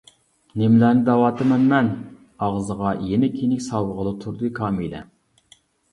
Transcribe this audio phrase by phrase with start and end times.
[0.61, 5.05] نېمىلەرنى دەۋاتىمەن مەن-ئاغزىغا يېنىك-يېنىك ساۋىغىلى تۇردى كامىلە.